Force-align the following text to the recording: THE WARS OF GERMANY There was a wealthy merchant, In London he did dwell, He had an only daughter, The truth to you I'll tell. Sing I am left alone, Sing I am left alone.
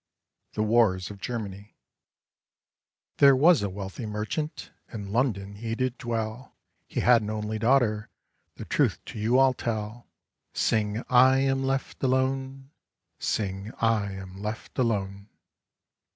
THE 0.53 0.63
WARS 0.63 1.11
OF 1.11 1.19
GERMANY 1.21 1.75
There 3.17 3.35
was 3.35 3.61
a 3.61 3.69
wealthy 3.69 4.07
merchant, 4.07 4.71
In 4.91 5.11
London 5.11 5.57
he 5.57 5.75
did 5.75 5.99
dwell, 5.99 6.55
He 6.87 7.01
had 7.01 7.21
an 7.21 7.29
only 7.29 7.59
daughter, 7.59 8.09
The 8.55 8.65
truth 8.65 8.99
to 9.05 9.19
you 9.19 9.37
I'll 9.37 9.53
tell. 9.53 10.07
Sing 10.53 11.03
I 11.07 11.37
am 11.37 11.63
left 11.63 12.01
alone, 12.01 12.71
Sing 13.19 13.71
I 13.79 14.11
am 14.13 14.41
left 14.41 14.79
alone. 14.79 15.29